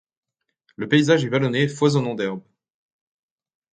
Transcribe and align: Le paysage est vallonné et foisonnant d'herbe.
Le 0.77 0.87
paysage 0.89 1.25
est 1.25 1.29
vallonné 1.29 1.61
et 1.61 1.67
foisonnant 1.67 2.15
d'herbe. 2.15 2.41